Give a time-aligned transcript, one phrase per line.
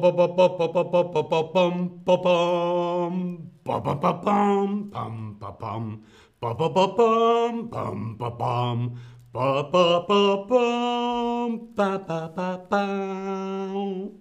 [12.69, 14.19] pom.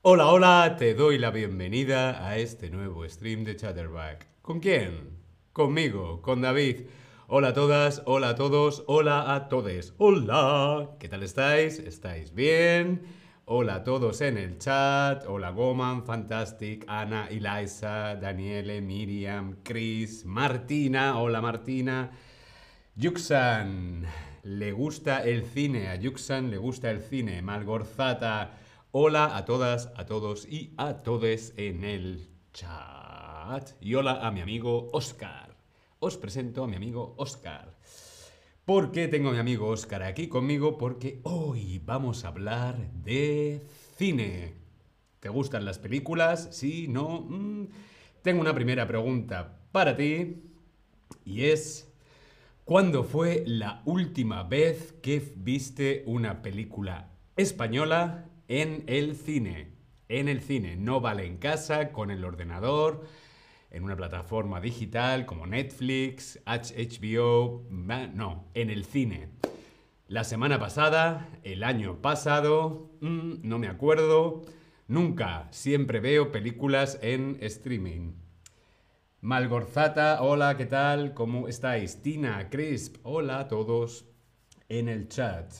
[0.00, 4.26] Hola, hola, te doy la bienvenida a este nuevo stream de Chatterback.
[4.40, 5.23] ¿Con quién?
[5.54, 6.88] Conmigo, con David.
[7.28, 9.94] Hola a todas, hola a todos, hola a todes.
[9.98, 11.78] Hola, ¿qué tal estáis?
[11.78, 13.02] ¿Estáis bien?
[13.44, 15.24] Hola a todos en el chat.
[15.28, 21.20] Hola Goman, Fantastic, Ana, Eliza, Daniele, Miriam, Chris, Martina.
[21.20, 22.10] Hola Martina.
[22.96, 24.06] Yuxan,
[24.42, 25.86] le gusta el cine.
[25.86, 27.42] A Yuxan le gusta el cine.
[27.42, 28.58] Malgorzata.
[28.90, 33.03] Hola a todas, a todos y a todes en el chat.
[33.78, 35.54] Y hola a mi amigo Oscar.
[35.98, 37.76] Os presento a mi amigo Oscar.
[38.64, 40.78] ¿Por qué tengo a mi amigo Oscar aquí conmigo?
[40.78, 44.54] Porque hoy vamos a hablar de cine.
[45.20, 46.48] ¿Te gustan las películas?
[46.52, 46.88] ¿Sí?
[46.88, 47.20] ¿No?
[47.20, 47.68] Mm.
[48.22, 50.42] Tengo una primera pregunta para ti
[51.26, 51.92] y es,
[52.64, 59.74] ¿cuándo fue la última vez que viste una película española en el cine?
[60.08, 63.04] En el cine, no vale en casa, con el ordenador,
[63.74, 69.30] en una plataforma digital como Netflix, HBO, no, en el cine.
[70.06, 74.42] La semana pasada, el año pasado, mm, no me acuerdo,
[74.86, 78.12] nunca, siempre veo películas en streaming.
[79.20, 81.12] Malgorzata, hola, ¿qué tal?
[81.12, 82.00] ¿Cómo estáis?
[82.00, 84.06] Tina, Crisp, hola a todos
[84.68, 85.52] en el chat.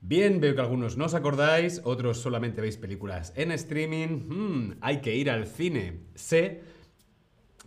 [0.00, 4.28] Bien, veo que algunos no os acordáis, otros solamente veis películas en streaming.
[4.28, 6.00] Hmm, hay que ir al cine.
[6.14, 6.62] Sé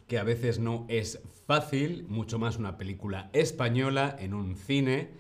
[0.08, 5.12] que a veces no es fácil, mucho más una película española en un cine,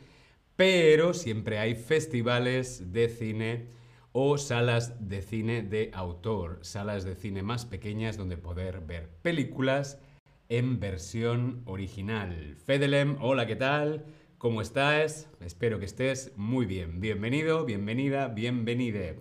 [0.55, 3.67] pero siempre hay festivales de cine
[4.13, 9.99] o salas de cine de autor, salas de cine más pequeñas donde poder ver películas
[10.47, 12.55] en versión original.
[12.65, 14.05] Fedelem, hola, ¿qué tal?
[14.41, 15.29] ¿Cómo estás?
[15.39, 16.99] Espero que estés muy bien.
[16.99, 19.19] Bienvenido, bienvenida, bienvenide.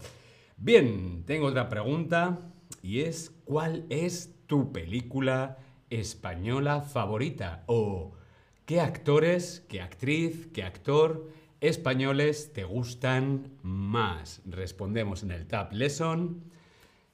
[0.56, 2.38] Bien, tengo otra pregunta
[2.80, 5.58] y es ¿cuál es tu película
[5.90, 7.64] española favorita?
[7.66, 8.12] ¿O
[8.64, 11.28] qué actores, qué actriz, qué actor
[11.60, 14.40] españoles te gustan más?
[14.46, 16.44] Respondemos en el Tab Lesson.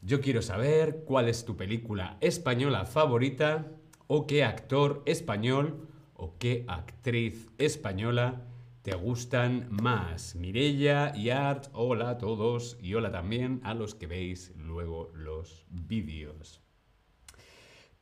[0.00, 3.66] Yo quiero saber cuál es tu película española favorita
[4.06, 8.42] o qué actor español o qué actriz española
[8.82, 10.34] te gustan más.
[10.36, 15.64] Mirella y Art, hola a todos y hola también a los que veis luego los
[15.68, 16.60] vídeos.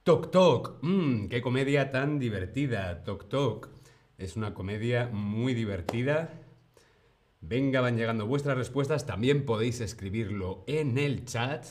[0.02, 3.02] Tok Tok, mmm, qué comedia tan divertida.
[3.04, 3.70] Tok Tok
[4.18, 6.42] es una comedia muy divertida.
[7.40, 9.06] Venga, van llegando vuestras respuestas.
[9.06, 11.64] También podéis escribirlo en el chat.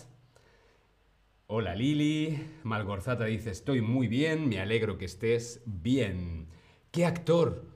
[1.47, 6.47] Hola Lili, Malgorzata dice, estoy muy bien, me alegro que estés bien.
[6.89, 7.67] ¿Qué actor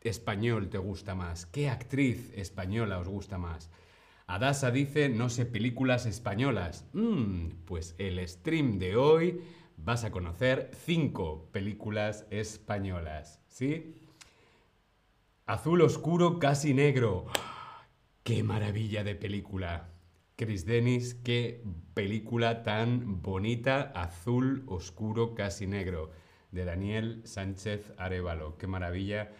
[0.00, 1.44] español te gusta más?
[1.44, 3.68] ¿Qué actriz española os gusta más?
[4.28, 6.88] Adasa dice, no sé películas españolas.
[6.92, 9.40] Mm, pues el stream de hoy
[9.76, 14.02] vas a conocer cinco películas españolas, ¿sí?
[15.46, 17.26] Azul oscuro, casi negro.
[18.22, 19.95] ¡Qué maravilla de película!
[20.38, 21.62] Chris Dennis, qué
[21.94, 26.10] película tan bonita, azul, oscuro, casi negro,
[26.50, 28.58] de Daniel Sánchez Arevalo.
[28.58, 29.32] Qué maravilla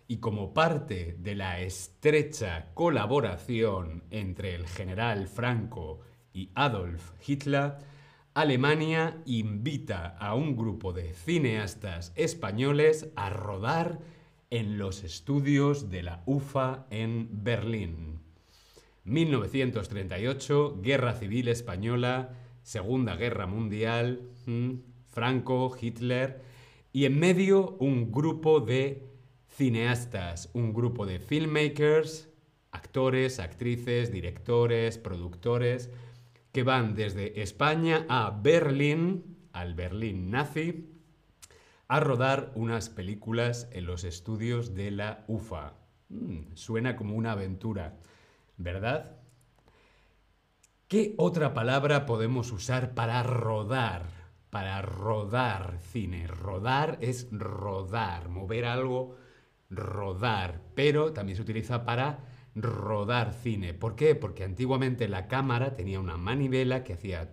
[0.09, 6.01] y como parte de la estrecha colaboración entre el general Franco
[6.33, 7.75] y Adolf Hitler,
[8.35, 13.99] Alemania invita a un grupo de cineastas españoles a rodar
[14.51, 18.21] en los estudios de la UFA en Berlín.
[19.05, 22.31] 1938, Guerra Civil Española,
[22.63, 24.29] Segunda Guerra Mundial,
[25.09, 26.43] Franco, Hitler,
[26.93, 29.06] y en medio un grupo de
[29.57, 32.29] cineastas, un grupo de filmmakers,
[32.73, 35.91] actores, actrices, directores, productores,
[36.53, 40.91] que van desde España a Berlín, al Berlín nazi,
[41.89, 45.73] a rodar unas películas en los estudios de la UFA.
[46.11, 47.97] Mm, suena como una aventura,
[48.59, 49.17] ¿verdad?
[50.87, 54.05] ¿Qué otra palabra podemos usar para rodar?
[54.51, 56.27] Para rodar cine.
[56.27, 59.17] Rodar es rodar, mover algo,
[59.71, 62.21] rodar, pero también se utiliza para
[62.55, 63.75] rodar cine.
[63.75, 64.15] ¿Por qué?
[64.15, 67.31] Porque antiguamente la cámara tenía una manivela que hacía...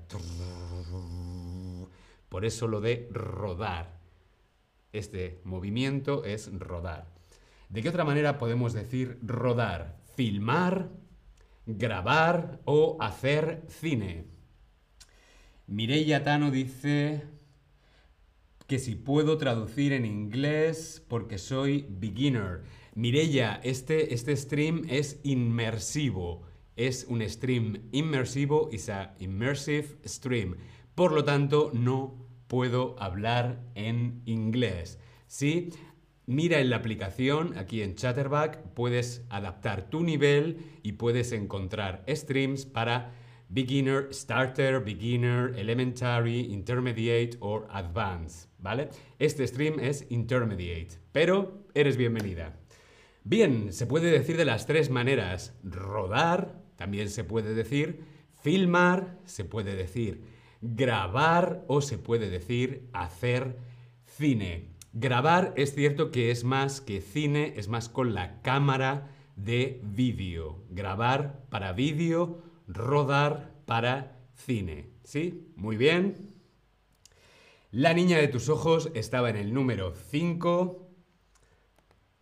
[2.29, 3.99] Por eso lo de rodar.
[4.91, 7.07] Este movimiento es rodar.
[7.69, 9.97] ¿De qué otra manera podemos decir rodar?
[10.15, 10.89] Filmar,
[11.65, 14.25] grabar o hacer cine.
[15.65, 17.23] Mireia Tano dice
[18.73, 22.63] que si puedo traducir en inglés porque soy beginner.
[22.95, 26.41] Mirella, este, este stream es inmersivo.
[26.75, 30.55] Es un stream inmersivo, es a immersive stream.
[30.95, 32.15] Por lo tanto, no
[32.47, 34.97] puedo hablar en inglés.
[35.27, 35.69] ¿Sí?
[36.25, 42.65] Mira en la aplicación, aquí en Chatterback, puedes adaptar tu nivel y puedes encontrar streams
[42.65, 43.13] para
[43.53, 48.89] beginner, starter, beginner, elementary, intermediate o advanced, ¿vale?
[49.19, 52.57] Este stream es intermediate, pero eres bienvenida.
[53.23, 55.53] Bien, se puede decir de las tres maneras.
[55.63, 58.03] Rodar, también se puede decir
[58.41, 60.21] filmar, se puede decir
[60.61, 63.57] grabar o se puede decir hacer
[64.05, 64.69] cine.
[64.93, 70.63] Grabar es cierto que es más que cine, es más con la cámara de vídeo.
[70.69, 74.89] Grabar para vídeo, rodar para cine.
[75.03, 75.51] ¿Sí?
[75.55, 76.33] Muy bien.
[77.71, 80.89] La niña de tus ojos estaba en el número 5.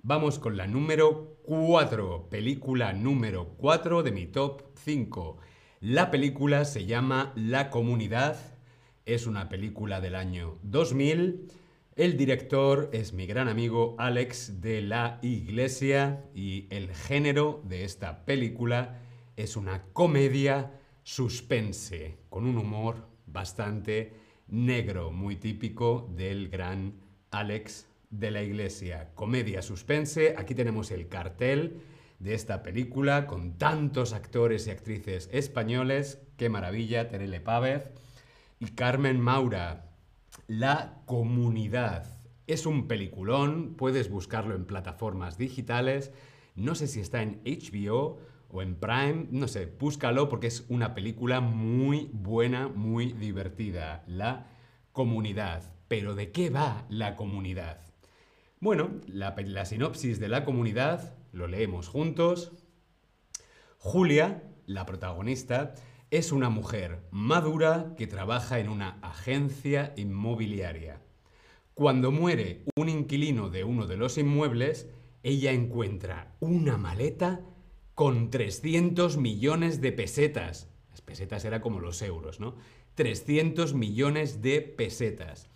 [0.04, 5.38] Vamos con la número 4, película número 4 de mi top 5.
[5.82, 8.38] La película se llama La Comunidad,
[9.06, 11.52] es una película del año 2000.
[11.96, 18.26] El director es mi gran amigo Alex de la Iglesia y el género de esta
[18.26, 19.02] película
[19.42, 20.72] es una comedia
[21.04, 24.14] suspense con un humor bastante
[24.48, 26.94] negro, muy típico del gran
[27.32, 30.36] Alex de la Iglesia, comedia suspense.
[30.38, 31.82] Aquí tenemos el cartel
[32.20, 36.22] de esta película con tantos actores y actrices españoles.
[36.38, 37.90] Qué maravilla, Terele Pávez
[38.60, 39.90] y Carmen Maura.
[40.48, 42.20] La comunidad.
[42.46, 46.12] Es un peliculón, puedes buscarlo en plataformas digitales.
[46.56, 48.20] No sé si está en HBO
[48.52, 54.04] o en Prime, no sé, búscalo porque es una película muy buena, muy divertida.
[54.08, 54.48] La
[54.92, 55.74] comunidad.
[55.88, 57.82] Pero ¿de qué va la comunidad?
[58.60, 62.52] Bueno, la, sinopsis de la comunidad, lo leemos juntos.
[63.80, 65.74] Julia, la protagonista,
[66.12, 71.02] es una mujer madura que trabaja en una agencia inmobiliaria.
[71.74, 74.90] Cuando muere un inquilino de uno de los inmuebles,
[75.24, 77.42] ella encuentra una maleta
[78.02, 80.68] con 300 millones de pesetas.
[80.90, 82.56] Las pesetas eran como los euros, ¿no?
[82.96, 85.50] 300 millones de pesetas.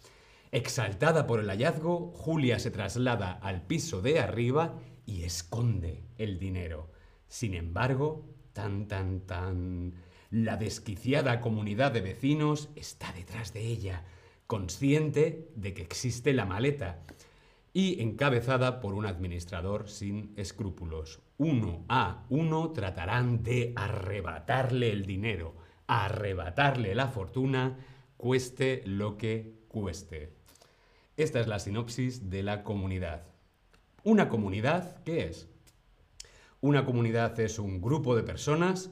[0.52, 6.92] Exaltada por el hallazgo, Julia se traslada al piso de arriba y esconde el dinero.
[7.28, 9.96] Sin embargo, tan tan tan,
[10.30, 14.06] la desquiciada comunidad de vecinos está detrás de ella,
[14.46, 17.02] consciente de que existe la maleta
[17.76, 21.20] y encabezada por un administrador sin escrúpulos.
[21.38, 27.78] Uno a uno tratarán de arrebatarle el dinero, arrebatarle la fortuna,
[28.16, 30.32] cueste lo que cueste.
[31.18, 33.24] Esta es la sinopsis de la comunidad.
[34.06, 35.50] Una comunidad, ¿qué es?
[36.62, 38.90] Una comunidad es un grupo de personas,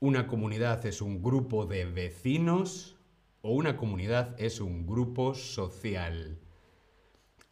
[0.00, 2.96] una comunidad es un grupo de vecinos
[3.42, 6.40] o una comunidad es un grupo social.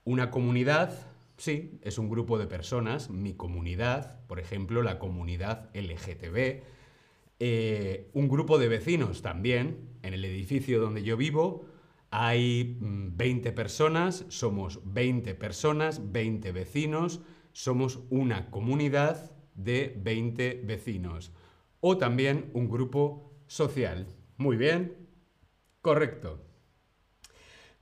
[0.04, 0.92] Una comunidad,
[1.36, 6.62] sí, es un grupo de personas, mi comunidad, por ejemplo, la comunidad LGTB,
[7.40, 11.66] eh, un grupo de vecinos también, en el edificio donde yo vivo,
[12.10, 17.20] hay 20 mm, personas, somos 20 personas, 20 vecinos,
[17.52, 21.32] somos una comunidad de 20 vecinos.
[21.80, 24.06] O también un grupo social.
[24.36, 24.96] Muy bien.
[25.80, 26.40] Correcto.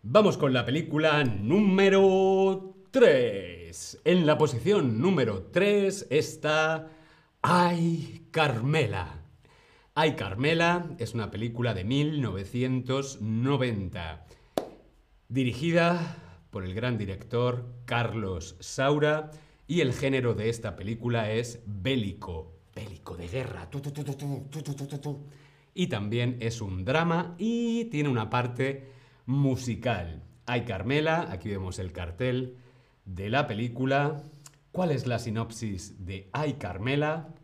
[0.05, 4.01] Vamos con la película número 3.
[4.05, 6.91] En la posición número 3 está
[7.41, 9.23] Ay, Carmela.
[9.95, 14.27] Ay, Carmela es una película de 1990,
[15.29, 16.17] dirigida
[16.51, 19.31] por el gran director Carlos Saura
[19.69, 23.69] y el género de esta película es bélico, bélico de guerra.
[25.75, 30.23] y también es un drama y tiene una parte musical.
[30.47, 32.57] Hay Carmela, aquí vemos el cartel
[33.05, 34.23] de la película.
[34.73, 37.35] ¿Cuál es la sinopsis de Ay Carmela?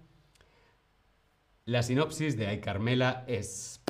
[1.65, 3.83] La sinopsis de Ay Carmela es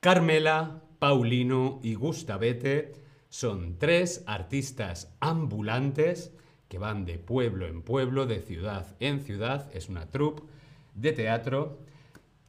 [0.00, 2.92] Carmela, Paulino y Gustavete
[3.30, 6.34] son tres artistas ambulantes
[6.68, 10.42] que van de pueblo en pueblo, de ciudad en ciudad, es una troupe
[10.94, 11.78] de teatro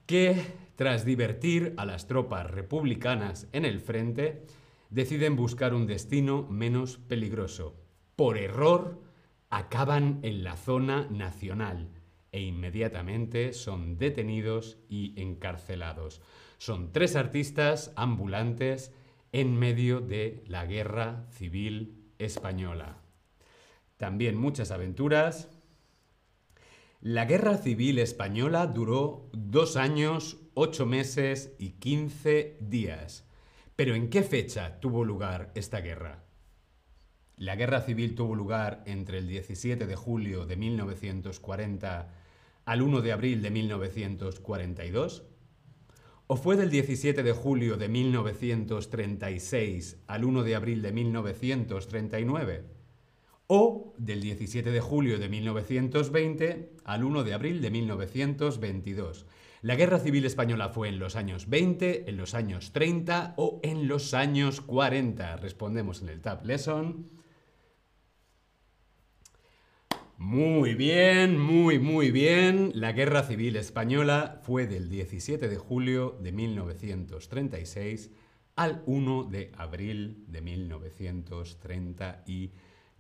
[0.06, 0.42] que,
[0.76, 4.46] tras divertir a las tropas republicanas en el frente,
[4.90, 7.76] deciden buscar un destino menos peligroso.
[8.16, 9.02] Por error,
[9.50, 11.90] acaban en la zona nacional
[12.32, 16.22] e inmediatamente son detenidos y encarcelados.
[16.58, 18.94] Son tres artistas ambulantes
[19.32, 23.02] en medio de la guerra civil española
[24.02, 25.48] también muchas aventuras.
[27.02, 33.26] La Guerra Civil Española duró dos años, ocho meses y quince días.
[33.76, 36.24] Pero ¿en qué fecha tuvo lugar esta guerra?
[37.38, 42.14] La guerra civil tuvo lugar entre el 17 de julio de 1940
[42.66, 45.24] al 1 de abril de 1942?
[46.28, 52.82] ¿O fue del 17 de julio de 1936 al 1 de abril de 1939?
[53.54, 59.26] o del 17 de julio de 1920 al 1 de abril de 1922.
[59.64, 63.88] La Guerra Civil Española fue en los años 20, en los años 30 o en
[63.88, 65.38] los años 40.
[65.38, 67.12] Respondemos en el Tab Lesson.
[70.18, 72.72] Muy bien, muy, muy bien.
[72.74, 78.10] La Guerra Civil Española fue del 17 de julio de 1936
[78.56, 82.50] al 1 de abril de 1932.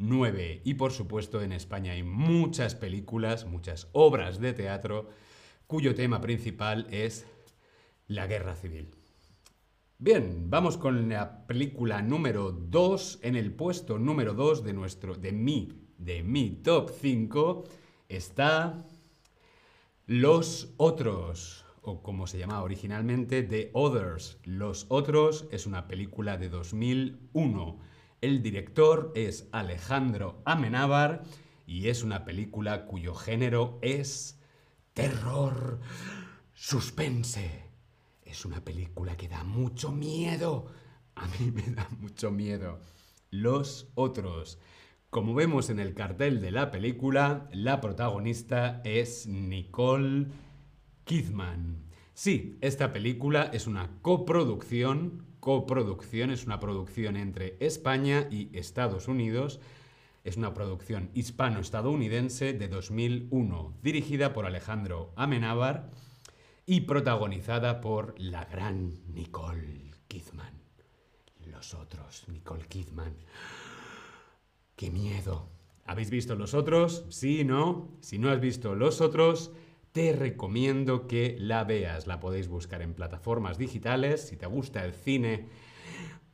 [0.02, 0.62] 9.
[0.64, 5.10] Y por supuesto en España hay muchas películas, muchas obras de teatro
[5.72, 7.26] cuyo tema principal es
[8.08, 8.92] la guerra civil.
[9.98, 13.20] Bien, vamos con la película número 2.
[13.22, 17.64] En el puesto número 2 de nuestro, de mi, de mi top 5
[18.10, 18.86] está
[20.08, 24.40] Los Otros, o como se llamaba originalmente, The Others.
[24.44, 27.80] Los Otros es una película de 2001
[28.20, 31.24] el director es Alejandro Amenábar
[31.66, 34.41] y es una película cuyo género es
[34.94, 35.80] terror,
[36.54, 37.70] suspense.
[38.24, 40.68] Es una película que da mucho miedo.
[41.16, 42.80] A mí me da mucho miedo.
[43.30, 44.60] Los otros.
[45.10, 50.28] Como vemos en el cartel de la película, la protagonista es Nicole
[51.04, 51.86] Kidman.
[52.14, 59.60] Sí, esta película es una coproducción coproducción, es una producción entre España y Estados Unidos.
[60.24, 65.90] Es una producción hispano-estadounidense de 2001, dirigida por Alejandro Amenábar
[66.68, 70.62] y protagonizada por la gran Nicole Kidman.
[71.48, 73.16] Los otros, Nicole Kidman.
[74.76, 75.50] ¡Qué miedo!
[75.86, 77.04] ¿Habéis visto los otros?
[77.10, 77.90] Sí, ¿no?
[78.02, 79.52] Si no has visto los otros,
[79.92, 82.06] te recomiendo que la veas.
[82.06, 84.22] La podéis buscar en plataformas digitales.
[84.28, 85.50] Si te gusta el cine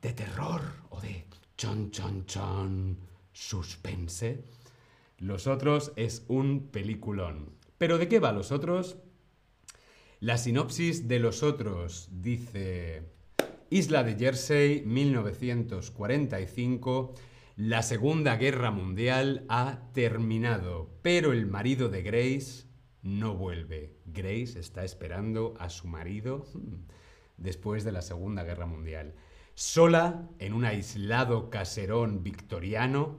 [0.02, 1.26] de terror o de
[1.56, 2.98] chon chon chon
[3.38, 4.44] suspense,
[5.20, 7.52] Los Otros es un peliculón.
[7.78, 8.98] ¿Pero de qué va Los Otros?
[10.20, 13.04] La sinopsis de Los Otros dice...
[13.70, 17.14] Isla de Jersey, 1945.
[17.58, 22.66] La Segunda Guerra Mundial ha terminado, pero el marido de Grace,
[23.02, 23.98] no vuelve.
[24.06, 26.88] Grace está esperando a su marido hmm,
[27.38, 29.14] después de la Segunda Guerra Mundial.
[29.60, 33.18] Sola, en un aislado caserón victoriano,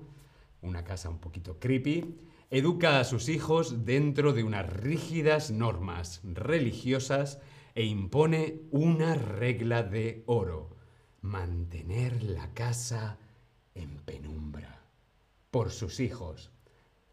[0.63, 2.15] una casa un poquito creepy,
[2.49, 7.41] educa a sus hijos dentro de unas rígidas normas religiosas
[7.75, 10.77] e impone una regla de oro,
[11.23, 13.19] mantener la casa
[13.75, 14.85] en penumbra.
[15.51, 16.53] Por sus hijos,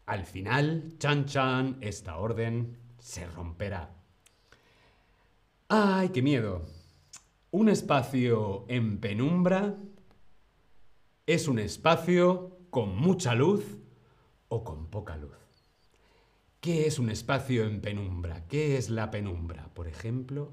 [0.04, 3.92] al final, chan chan, esta orden se romperá.
[5.66, 6.75] ¡Ay, qué miedo!
[7.52, 9.76] Un espacio en penumbra
[11.26, 13.64] es un espacio con mucha luz
[14.48, 15.30] o con poca luz.
[16.60, 18.46] ¿Qué es un espacio en penumbra?
[18.48, 19.72] ¿Qué es la penumbra?
[19.74, 20.52] Por ejemplo,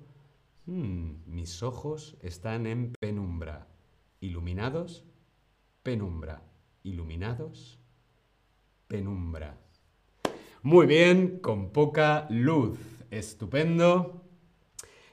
[0.68, 3.68] hmm, mis ojos están en penumbra.
[4.22, 5.04] ¿Iluminados?
[5.82, 6.44] Penumbra.
[6.84, 7.80] ¿Iluminados?
[8.88, 9.58] Penumbra.
[10.62, 12.78] Muy bien, con poca luz.
[13.10, 14.23] Estupendo.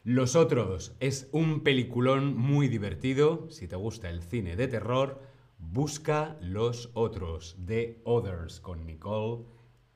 [0.05, 3.51] Los otros es un peliculón muy divertido.
[3.51, 5.21] Si te gusta el cine de terror,
[5.59, 9.45] busca Los otros, The Others, con Nicole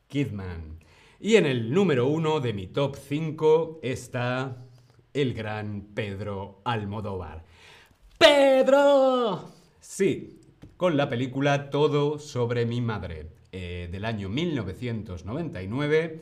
[0.09, 0.79] Kidman.
[1.21, 4.67] Y en el número uno de mi top 5 está
[5.15, 7.45] el gran Pedro Almodóvar.
[8.19, 9.49] ¡Pedro!
[9.81, 10.39] Sí,
[10.77, 16.21] con la película Todo sobre mi madre, eh, del año 1999,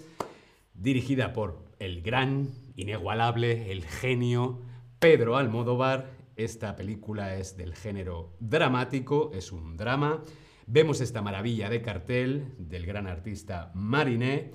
[0.75, 4.61] dirigida por el gran, inigualable, el genio
[4.99, 6.11] Pedro Almodóvar.
[6.37, 10.25] Esta película es del género dramático, es un drama.
[10.67, 14.53] Vemos esta maravilla de cartel del gran artista Mariné,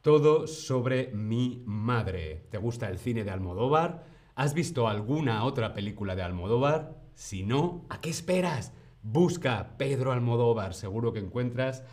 [0.00, 2.46] todo sobre mi madre.
[2.50, 4.04] ¿Te gusta el cine de Almodóvar?
[4.34, 6.96] ¿Has visto alguna otra película de Almodóvar?
[7.14, 8.72] Si no, ¿a qué esperas?
[9.02, 11.84] Busca Pedro Almodóvar, seguro que encuentras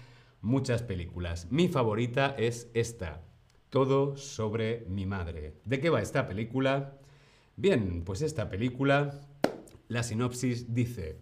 [0.42, 1.52] muchas películas.
[1.52, 3.24] Mi favorita es esta,
[3.76, 5.56] todo sobre mi madre.
[5.66, 6.98] ¿De qué va esta película?
[7.58, 9.20] Bien, pues esta película,
[9.90, 11.18] la sinopsis dice,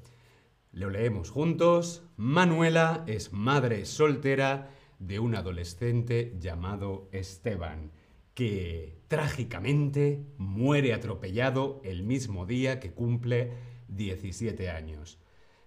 [0.72, 4.70] lo leemos juntos, Manuela es madre soltera
[5.00, 7.90] de un adolescente llamado Esteban,
[8.36, 13.54] que trágicamente muere atropellado el mismo día que cumple
[13.88, 15.18] 17 años,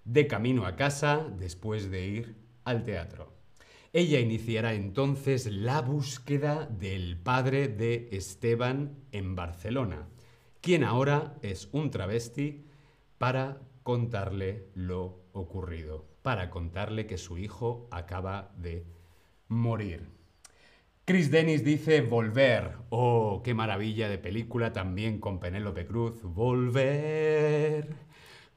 [0.04, 3.35] de camino a casa después de ir al teatro.
[3.96, 10.06] Ella iniciará entonces la búsqueda del padre de Esteban en Barcelona,
[10.60, 12.66] quien ahora es un travesti
[13.16, 18.84] para contarle lo ocurrido, para contarle que su hijo acaba de
[19.48, 20.10] morir.
[21.06, 22.76] Chris Dennis dice Volver.
[22.90, 26.22] Oh, qué maravilla de película también con Penélope Cruz.
[26.22, 27.96] Volver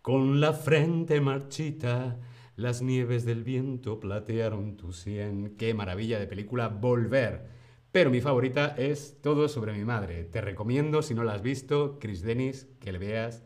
[0.02, 2.20] con la frente marchita
[2.60, 5.56] las nieves del viento platearon tu sien.
[5.58, 7.48] Qué maravilla de película, Volver.
[7.94, 10.26] Pero mi favorita es Todo sobre mi madre.
[10.26, 13.44] Te recomiendo, si no la has visto, Chris Dennis, que le veas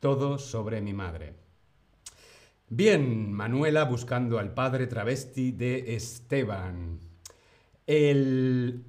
[0.00, 1.34] Todo sobre mi madre.
[2.68, 6.98] Bien, Manuela buscando al padre travesti de Esteban.
[7.86, 8.82] El...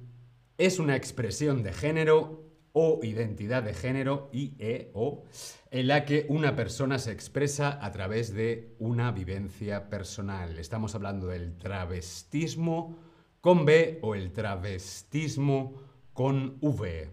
[0.58, 5.24] Es una expresión de género o identidad de género y e o
[5.70, 10.58] en la que una persona se expresa a través de una vivencia personal.
[10.58, 12.98] Estamos hablando del travestismo
[13.40, 15.74] con B o el travestismo
[16.12, 17.08] con V.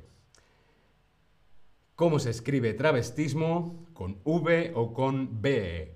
[1.95, 3.87] ¿Cómo se escribe travestismo?
[3.93, 5.95] ¿Con V o con B?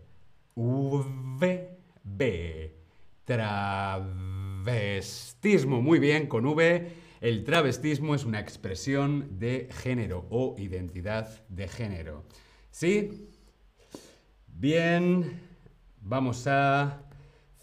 [0.55, 2.75] V, B.
[3.23, 5.81] Travestismo.
[5.81, 7.00] Muy bien, con V.
[7.21, 12.23] El travestismo es una expresión de género o identidad de género.
[12.71, 13.29] ¿Sí?
[14.47, 15.39] Bien,
[16.01, 17.03] vamos a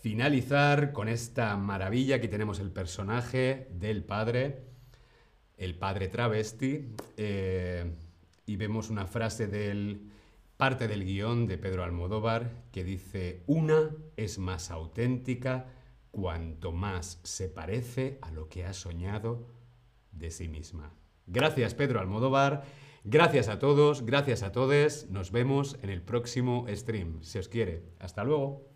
[0.00, 2.16] finalizar con esta maravilla.
[2.16, 4.62] Aquí tenemos el personaje del padre,
[5.56, 7.84] el padre travesti, eh,
[8.46, 10.08] y vemos una frase del
[10.56, 15.66] parte del guion de Pedro Almodóvar que dice, una es más auténtica
[16.20, 19.46] cuanto más se parece a lo que ha soñado
[20.10, 20.92] de sí misma.
[21.26, 22.64] Gracias Pedro Almodóvar,
[23.04, 27.84] gracias a todos, gracias a todos, nos vemos en el próximo stream, si os quiere.
[28.00, 28.66] Hasta luego.